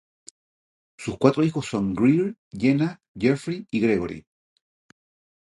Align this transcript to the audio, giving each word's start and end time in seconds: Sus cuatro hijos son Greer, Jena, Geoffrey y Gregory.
Sus 0.97 1.19
cuatro 1.19 1.43
hijos 1.43 1.67
son 1.67 1.93
Greer, 1.93 2.35
Jena, 2.51 2.99
Geoffrey 3.13 3.67
y 3.69 3.79
Gregory. 3.81 4.25